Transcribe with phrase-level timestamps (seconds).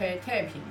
[0.00, 0.62] 开太平。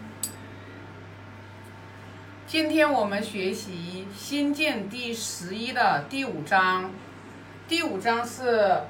[2.47, 6.89] 今天我们学习《新建》第十一的第五章，
[7.67, 8.81] 第五章是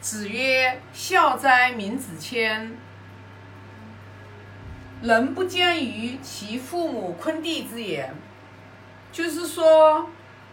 [0.00, 2.70] 子曰：“孝哉，闵子骞！
[5.02, 8.14] 人不见于其父母昆弟之言。”
[9.10, 10.08] 就是说，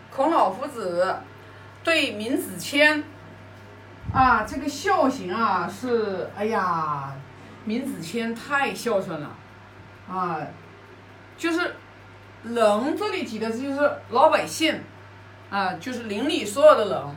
[0.10, 1.18] 孔老夫子
[1.84, 3.04] 对闵子骞
[4.12, 7.14] 啊，这个孝行啊，是哎呀，
[7.66, 9.36] 闵子骞太孝顺了
[10.10, 10.40] 啊，
[11.38, 11.76] 就是
[12.44, 14.82] 人这里指的就是老百姓
[15.50, 17.16] 啊，就是邻里所有的人，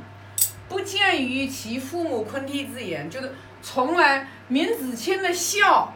[0.69, 3.33] 不见于其父母昆弟之言，就是
[3.63, 5.93] 从来闵子骞的孝，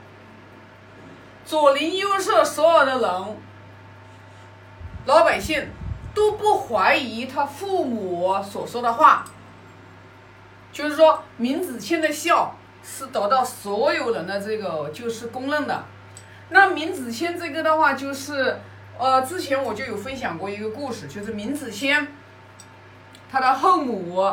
[1.44, 3.36] 左邻右舍所有的人。
[5.06, 5.68] 老百姓
[6.12, 9.24] 都不怀疑他父母所说的话，
[10.72, 15.84] 就是说闵子骞的孝是得到所有人的这个就是公认的。
[16.50, 18.60] 那闵子骞这个的话，就是
[18.96, 22.06] 呃，之前我就有分享过一个故事，就是闵子骞
[23.28, 24.32] 他的后母，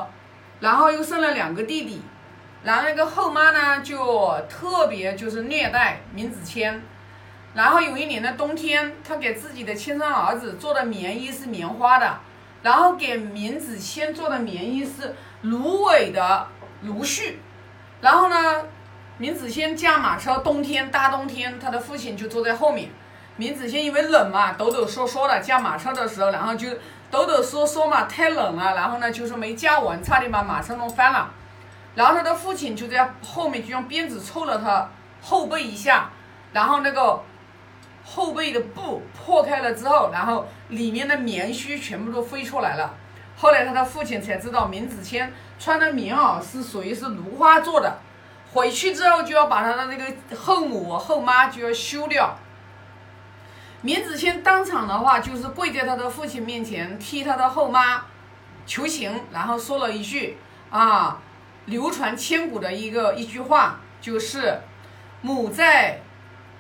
[0.59, 2.03] 然后又生了两个弟弟，
[2.63, 6.80] 然后那个后妈呢就特别就是虐待闵子骞。
[7.56, 12.19] 然后有一年的冬天，他给自己的亲生儿子做的棉衣是棉花的，
[12.61, 16.47] 然后给闵子骞做的棉衣是芦苇的
[16.83, 17.33] 芦絮。
[18.04, 18.36] 然后呢，
[19.18, 22.90] 闵子骞驾马车，冬天大冬天，他的父亲就坐在后面。
[23.38, 26.68] 闵子骞因为冷嘛，抖抖嗦嗦的驾马车的时候，然后就
[27.09, 31.31] 抖抖嗦嗦嘛，太冷了，然后呢就是没驾稳，差点把马车弄翻了。
[31.96, 34.90] 然后他的父亲就在后面就用鞭子抽了他
[35.22, 36.09] 后背一下，
[36.52, 37.24] 然后那个。
[38.06, 42.94] 后背的布破开了之后，然后里面的棉絮全部都飞出来了。
[43.44, 45.27] 后来他的父亲才知道，闵子骞
[45.59, 48.00] 穿的棉袄是属于是芦花做的。
[48.53, 52.38] 回去之后就要把他的那个后母后妈就要休掉。
[53.81, 58.05] 闵子骞当场的话就是跪在他的父亲面前替他的后妈
[58.66, 60.38] 求情，然后说了一句
[60.69, 61.19] 啊，
[61.66, 64.62] 流传千古的一个一句话，就是
[65.22, 66.00] 母在，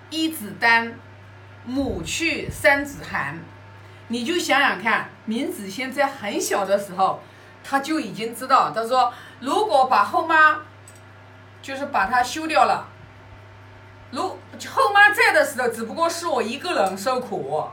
[0.09, 0.99] 一子丹。
[1.65, 3.39] 母去三子寒，
[4.07, 7.21] 你就想想看，闵子骞在很小的时候，
[7.63, 10.59] 他就已经知道，他说如果把后妈，
[11.61, 12.87] 就是把他休掉了，
[14.11, 14.21] 如
[14.69, 17.65] 后妈在的时候，只不过是我一个人受苦，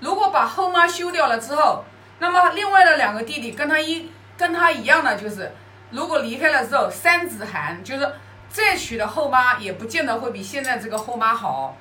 [0.00, 1.84] 如果把后妈休掉了之后，
[2.18, 5.52] 那么另外的两个弟弟跟他一跟他一样的，就是
[5.90, 8.12] 如果离开了之后，三子寒，就是
[8.48, 11.76] 再娶的后妈也不见得会比现在这个后妈好。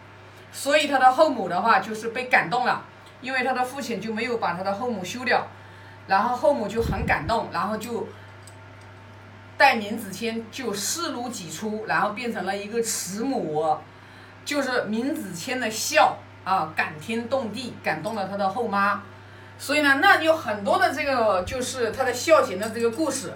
[0.52, 2.86] 所以他的后母的话就是被感动了，
[3.26, 5.48] 因为他的父亲就没有把他的后母休掉，
[6.06, 8.08] 然后后母就很感动，然后就
[9.58, 13.76] 带闵子骞就视如己出，然后变成了一个慈母，
[14.46, 19.02] 就是闵子骞的孝啊，感天动地，感动了他的后妈，
[19.58, 23.34] 所以呢，那有很多的这个就是他的孝行的这个故事，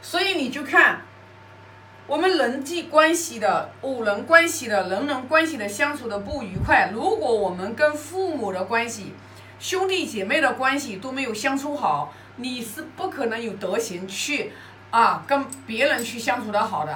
[0.00, 1.02] 所以你就看。
[2.06, 9.14] 我们人际关系的五人关系的人人关系的相处的不愉快，如果我们跟父母的关系、
[9.58, 14.52] 兄弟姐妹的关系都没有相处好，你是不可能有德行去
[14.90, 16.94] 啊跟别人去相处的好的。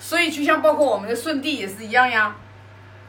[0.00, 2.34] 所以就像包括我们的舜帝也是一样呀，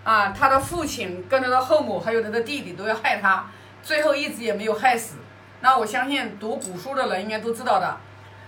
[0.04, 3.48] 啊，他的父亲跟他的后母还有他的弟弟都要害他，
[3.82, 5.16] 最后一直也没有害死。
[5.62, 7.98] 那我相信读古书的人应该都知道的。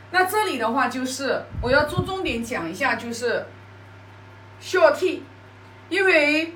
[0.10, 3.46] 那这里的话就是我要做重点讲一下，就是
[4.58, 5.20] 孝悌，
[5.90, 6.56] 因为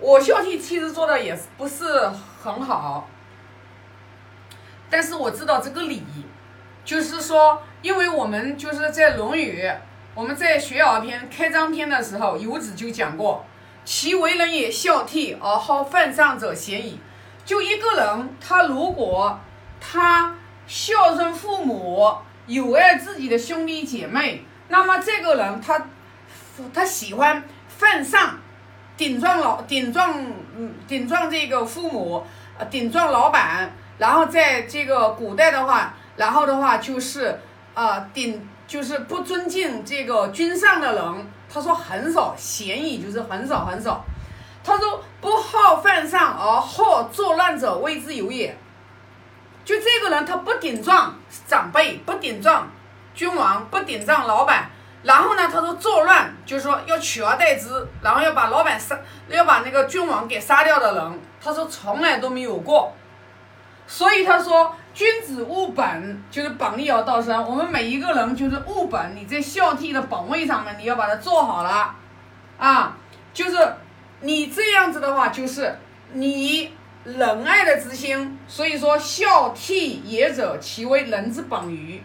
[0.00, 2.10] 我孝悌其实做的也不是
[2.42, 3.08] 很好，
[4.90, 6.02] 但是我知道这个理，
[6.84, 9.62] 就是说，因为我们就是在《论语》，
[10.14, 13.44] 我们在《学而篇》开章篇的时候，游子就讲过，
[13.84, 16.98] 其为人也孝悌而好犯上者鲜矣。
[17.44, 19.38] 就一个人，他如果
[19.80, 20.34] 他
[20.66, 22.16] 孝顺父母。
[22.46, 25.86] 有爱自己的兄弟姐妹，那么这个人他
[26.74, 28.38] 他喜欢犯上，
[28.96, 30.20] 顶撞老顶撞
[30.56, 32.24] 嗯顶撞这个父母，
[32.58, 37.38] 呃顶撞老板，然后在这个古代的话，然后的话就是
[37.74, 44.04] 呃顶就是不尊敬这个君上的人，他说很少，嫌疑就是很少很少，
[44.64, 48.56] 他说不好犯上而好作乱者谓之有也。
[49.64, 51.14] 就这个人，他不顶撞
[51.46, 52.70] 长辈，不顶撞
[53.14, 54.70] 君王，不顶撞老板，
[55.02, 58.98] 然后呢，他说作乱，就是说要取而代之，然后要把老板杀，
[59.28, 62.92] 要把那个君王给杀掉的人，他说从来都没有过。
[63.84, 67.44] 所以他说，君子务本，就是本立而道生。
[67.44, 71.94] 我们每一个人就是务本，你在孝悌的本位上面，你要把它做好了，
[72.58, 72.96] 啊，
[73.34, 73.74] 就是
[74.20, 75.76] 你这样子的话，就是
[76.12, 76.72] 你
[77.04, 78.38] 仁爱的之心。
[78.46, 82.02] 所以说，孝悌也者，其为仁之本于。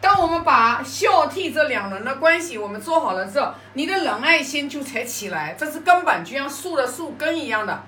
[0.00, 7.82] 当我们把孝悌这两人的关系我们做好了之后，你的仁爱心就才起来，这是根本，就像树的树根一样的。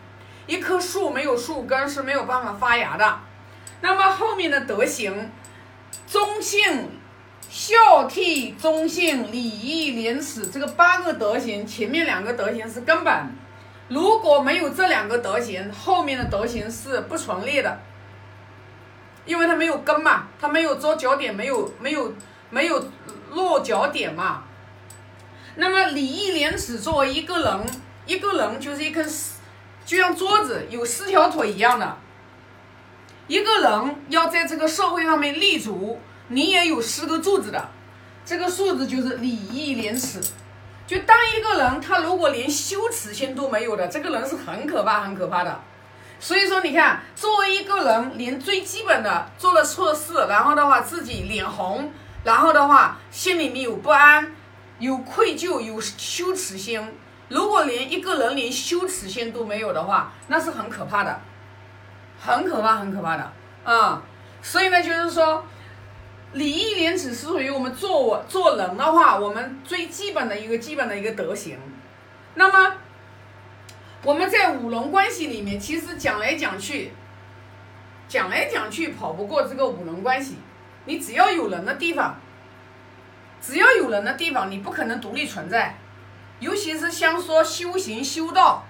[0.47, 3.19] 一棵树没有树根是没有办法发芽的。
[3.81, 5.31] 那么后面的德行，
[6.07, 6.91] 忠信、
[7.49, 13.15] 孝悌、忠信、礼义廉耻这个八个德行，前面两个德行是根本。
[13.93, 17.79] 如果没有这两个德行，后面的德行是不存列的。
[19.27, 22.15] 因为它没有根嘛，它没有着脚点，没有没有
[22.49, 22.85] 没有
[23.31, 24.45] 落脚点嘛。
[25.57, 27.61] 那么礼义廉耻作为一个人，
[28.07, 29.41] 一个人就是一根四，
[29.85, 31.99] 就像桌子有四条腿一样的。
[33.29, 37.69] 一个人要在这个社会上面立足，你也有四个柱子的。
[38.25, 40.19] 这个柱子就是礼义廉耻。
[40.93, 45.59] 就当一个人他如果连羞耻心都没有的，这个人是很可怕很可怕的。
[46.21, 51.91] 所以说，你看，作为一个人，连最基本的做了错事，然后的话自己脸红，
[52.25, 54.37] 然后的话心里面有不安，
[54.81, 56.95] 有愧疚，有羞耻心。
[57.31, 61.21] 如果连一个人连羞耻心都没有的话，那是很可怕的，
[62.21, 63.33] 很可怕，很可怕的
[63.65, 64.03] 啊！
[64.43, 65.43] 所以呢，就是说，
[66.33, 71.59] 礼义廉耻是属于我们做我做人的话，我们最基本的一个基本的一个德行。
[72.35, 72.77] 那么。
[74.05, 76.91] 我们在五伦关系里面，其实讲来讲去，
[78.09, 80.39] 讲来讲去跑不过这个五伦关系。
[80.87, 82.19] 你只要有人的地方，
[83.41, 85.77] 只要有人的地方，你不可能独立存在。
[86.41, 88.65] 尤其是像说修行修道，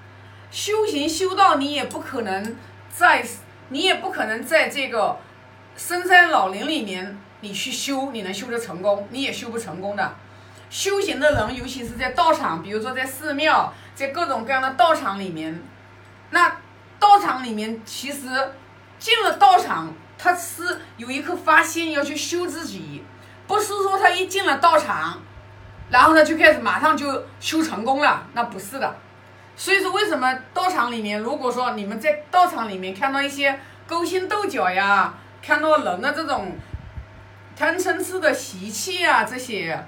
[0.51, 2.55] 修行修道，你也不可能
[2.91, 3.25] 在，
[3.71, 5.17] 你也不可能在这个
[5.79, 10.15] 深山老林里面，你去修，你能修得成功，你也修不成功的。
[10.71, 13.73] 修行的人，尤其是在道场，比如说在寺庙。
[13.95, 15.63] 在各种各样的道场里面，
[16.31, 16.57] 那
[16.99, 18.21] 道场里面其实
[18.99, 23.05] 进了道场，他是有一颗发心要去修自己，
[23.47, 25.21] 不是说他一进了道场，
[25.91, 28.97] 然后呢就开始马上就修成功了，那不是的。
[29.55, 35.13] 所以说，为什么道场里面，如果说你们在道场里面看到一些勾心斗角呀，
[35.43, 36.57] 看到人的这种
[37.57, 39.87] 贪嗔痴的习气啊，这些，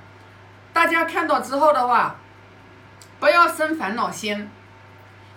[0.72, 2.16] 大家看到之后的话。
[3.20, 4.50] 不要生烦恼心，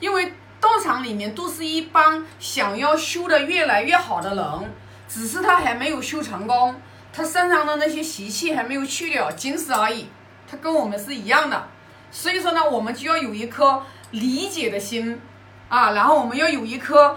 [0.01, 4.73] 因为道场里面都是一帮想要修的越来越好的人，
[5.07, 6.81] 只是他还没有修成功，
[7.13, 10.09] 他身上的那些习气还没有去掉，仅此而已。
[10.49, 11.67] 他跟我们是一样的，
[12.11, 13.81] 所以说呢，我们就要有一颗
[14.11, 15.21] 理解的心
[15.69, 17.15] 啊，然后我们要有一颗，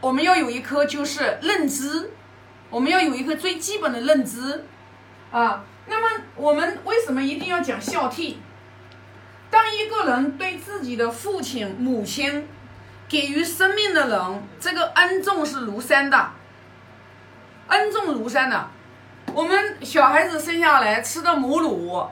[0.00, 2.12] 我们要有一颗就是认知，
[2.74, 4.64] 我们要有一个最基本的认知
[5.30, 5.64] 啊。
[5.86, 8.34] 那么我们为什么一定要讲孝悌？
[9.48, 12.48] 当一个人对自己的父亲、母亲
[13.08, 16.30] 给予生命的人，这个恩重是如山的，
[17.68, 18.68] 恩重如山的。
[19.32, 22.04] 我们小孩子生下来吃的母乳，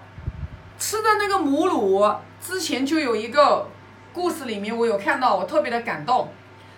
[0.79, 3.67] 吃的那个母乳，之前就有一个
[4.13, 6.33] 故事，里面我有看到，我特别的感动，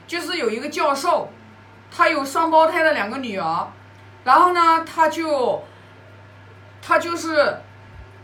[0.07, 1.29] 就是有一个教授，
[1.91, 3.69] 他有双胞胎的两个女儿，
[4.25, 5.63] 然后呢，他就
[6.83, 7.61] 他就是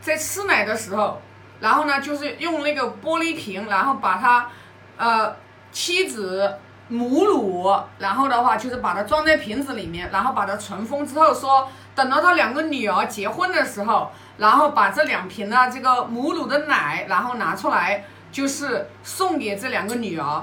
[0.01, 1.21] 在吃奶的时候。
[1.61, 4.49] 然后呢，就是用那个玻璃瓶，然后把他，
[4.97, 5.37] 呃，
[5.71, 6.57] 妻子
[6.89, 20.43] 母乳，然后的话就是把它装在瓶子里面，然后把它存封之后，说等到他两个女儿结婚的时候，然后把这两瓶的这个母乳的奶，然后拿出来，就是送给这两个女儿。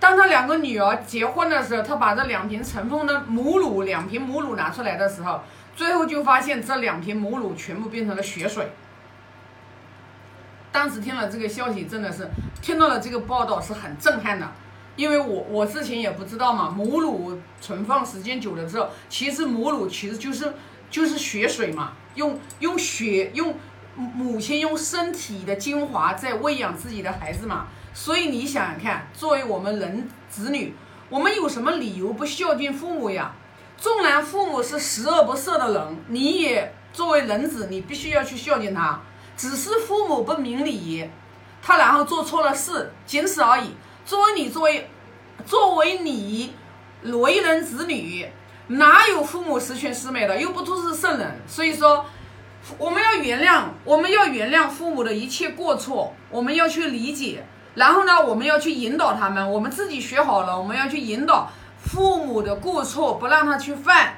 [0.00, 5.40] 当他两个女儿结婚的时候，他把这两瓶尘封的母乳，两瓶母乳拿出来的时候，
[5.74, 8.70] 最后就发现这两瓶母乳全部变成了血水。
[10.70, 12.28] 当时听了这个消息，真的是
[12.62, 14.52] 听到了这个报道是很震撼的，
[14.94, 20.52] 因为我我之前也不知道嘛，母乳存放时间久了之后，其实母乳其实就是
[20.90, 23.56] 就是血水嘛，用用血用
[23.96, 27.66] 母亲用身体的精华在喂养自己的孩子嘛，
[28.00, 30.72] 所以你想想看，作为我们人子女，
[31.08, 33.34] 我们有什么理由不孝敬父母呀？
[33.76, 39.00] 纵然父母是十恶不赦的人，你也作为人子，你必须要去孝敬他。
[39.36, 41.10] 只是父母不明理，
[41.60, 43.74] 他然后做错了事，仅此而已。
[44.04, 44.88] 作为你作为，
[45.44, 46.54] 作为你
[47.02, 48.30] 为人子女，
[48.68, 50.40] 哪有父母十全十美的？
[50.40, 51.40] 又不都是圣人。
[51.48, 52.06] 所以说，
[52.78, 57.44] 我们要原谅，我们要原谅父母的一切过错，我们要去理解。
[57.78, 59.50] 然后呢，我们要去引导他们。
[59.50, 64.14] 我们自己学好了，我们要去引导父母的过错，不让他去犯。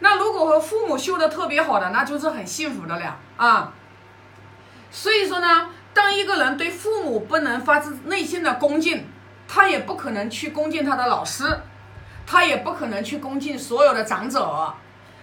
[0.00, 3.72] 那如果和父母修的特别好的，那就是很幸福的了啊。
[4.90, 9.06] 所以说呢，当一个人对父母不能发自内心的恭敬，
[9.48, 11.60] 他也不可能去恭敬他的老师，
[12.26, 14.74] 他也不可能去恭敬所有的长者。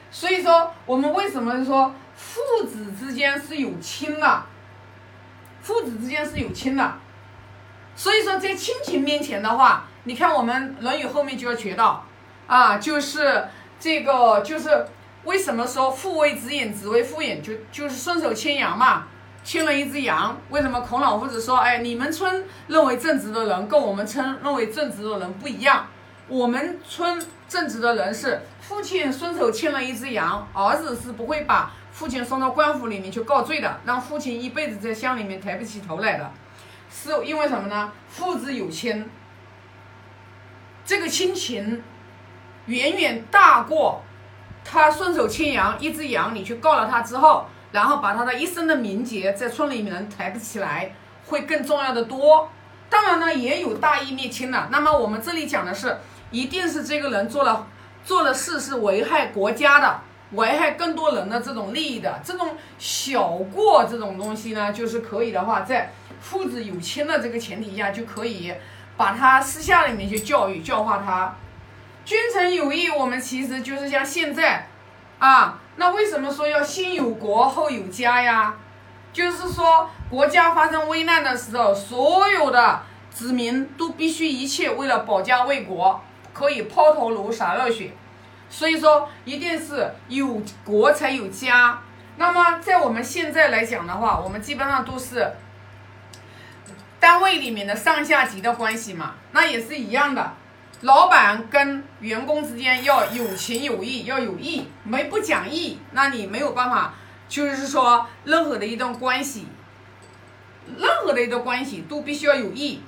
[0.10, 4.44] 所以说，我们为什么说父子之间是有亲的？
[5.62, 6.94] 父子之间是有亲的。
[8.02, 12.04] 所以说，在亲情面前的话，你看我们《论语》后面就要学到，
[12.48, 13.48] 啊，就是
[13.80, 14.88] 这个，就是
[15.24, 19.04] 为什么说父为子隐，子为父隐，就就是顺手牵羊嘛，
[19.44, 20.36] 牵了一只羊。
[20.50, 25.86] 为什么孔老夫子说，哎，你们村认为正直的人跟我们村认为正直的人不一样？
[26.28, 36.32] 我们村正直的人是父亲顺手牵了一只羊，儿子是不会把父亲送到官府里面去告罪的，让父亲一辈子在乡里面抬不起头来的。
[36.92, 37.92] 是因为什么呢？
[38.10, 39.10] 父子有亲，
[40.86, 41.82] 这个亲情
[42.66, 44.02] 远远大过
[44.66, 50.94] 他顺手牵羊一只羊，你去告了他之后，然后把他的一生的名节在村里面人抬不起来，
[51.28, 52.50] 会更重要的多。
[52.90, 54.68] 当然呢，也有大义灭亲的。
[54.70, 55.98] 那么我们这里讲的是，
[56.30, 57.68] 一定是这个人做了
[58.04, 65.94] 做了事是危害国家的，危害更多人的这种利益的，这种小过这种东西呢，就是可以的话在。
[66.22, 68.54] 父子有亲的这个前提下，就可以
[68.96, 71.36] 把他私下里面去教育教化他。
[72.06, 74.68] 君臣有义，我们其实就是像现在
[75.20, 78.54] 啊，那为什么说要先有国后有家呀？
[79.12, 86.00] 就是说国家发生危难的时候，所有的子民都必须一切为了保家卫国，
[86.32, 87.92] 可以抛头颅洒热血。
[88.50, 91.82] 所以说，一定是有国才有家。
[92.18, 95.32] 那么在我们现在来讲的话，我们基本上都是。
[97.02, 100.34] 单位里面的上下级的关系嘛，那也是一样的。
[100.82, 106.94] 老板跟员工之间要有情有义，要有义，没不讲义，那你没有办法，
[107.28, 109.48] 就是说任何的一段关系，
[110.78, 112.84] 任何的一段关系都必须要有义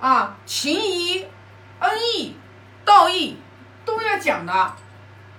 [0.00, 1.26] 啊，情义、
[1.80, 2.34] 恩义、
[2.86, 3.36] 道义
[3.84, 4.72] 都要讲的。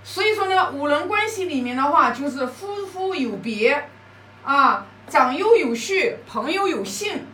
[0.03, 3.89] 所以说呢，五伦关系里面的话，就是夫妇有别
[4.43, 7.25] 啊，长幼有序，朋友有信。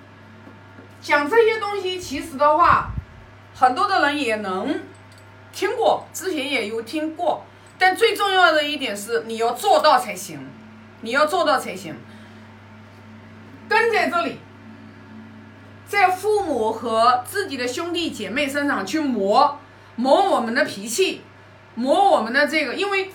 [1.01, 2.89] 讲这些东西，其实的话，
[3.55, 4.81] 很多的人也能
[5.53, 7.43] 听过，之前也有听过。
[7.77, 10.45] 但最重要的一点是，你要做到才行，
[11.01, 11.95] 你要做到才行。
[13.69, 14.39] 跟在这里，
[15.87, 19.57] 在父母和自己的兄弟姐妹身上去磨
[19.95, 21.21] 磨我们的脾气，
[21.75, 23.09] 磨我们的这个，因为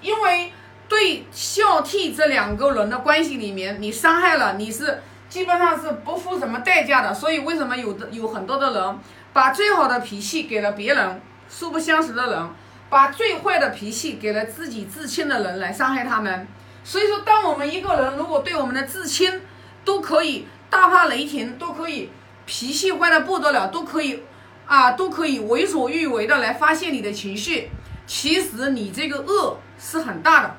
[0.00, 0.52] 因为
[0.88, 5.02] 对孝悌这两个人的关系里面，你伤害了，你是。
[5.30, 8.98] 基本上是不付什么代价的，所以为什么有的有很多的人
[9.32, 12.50] 把最好的脾气给了别人，素不相识的人，
[12.90, 16.48] 把最坏的脾气给了自己至亲的人来伤害他们。
[16.82, 19.40] 所以说，当我们一个人如果对我们的至亲
[19.84, 22.10] 都可以大发雷霆，都可以
[22.44, 24.24] 脾气坏的不得了，都可以
[24.66, 27.70] 啊，都可以为所欲为的来发泄你的情绪，
[28.04, 30.56] 其实你这个恶是很大的。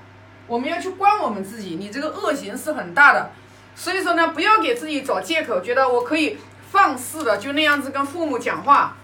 [0.48, 3.32] 我们要去观我们自己，你这个恶行是很大的。
[3.76, 6.38] 所以说呢，不要给自己找借口，觉得我可以
[6.72, 8.96] 放肆的就那样子跟父母讲话，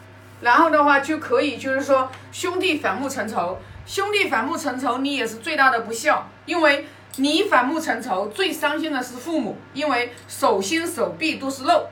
[0.41, 11.88] 然后的话就可以就是说兄弟反目成仇，兄弟反目成仇，你也是最大的不孝，因为你反目成仇，最伤心的是父母，因为手心手臂都是肉。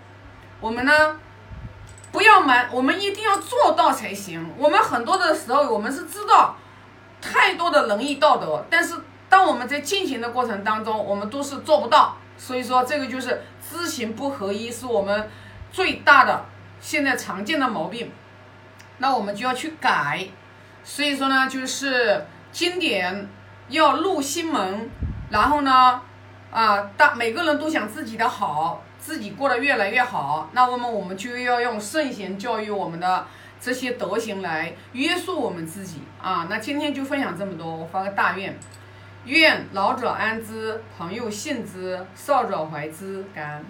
[0.61, 1.19] 我们呢，
[2.11, 4.53] 不要瞒，我们一定要做到才行。
[4.57, 6.55] 我们很多的时候，我们是知道
[7.19, 8.93] 太多的仁义道德，但是
[9.27, 12.15] 当我们在进行的过程当中，我们都是做不到。
[12.37, 15.29] 所以说，这个就是知行不合一，是我们
[15.71, 16.45] 最大的
[16.79, 18.11] 现在常见的毛病。
[18.97, 20.27] 那我们就要去改。
[20.83, 23.27] 所以说呢，就是经典
[23.69, 24.89] 要入心门，
[25.29, 26.01] 然后呢，
[26.51, 30.49] 啊，大每个人都想自己的好，自己过得越来越好。
[30.53, 33.25] 那我们我们就要用圣贤教育我们的
[33.59, 36.47] 这些德行来约束我们自己啊。
[36.49, 38.55] 那今天就分享这么多，我发个大愿。
[39.25, 43.25] 愿老者安之，朋友信之，少者怀之。
[43.33, 43.65] 感恩。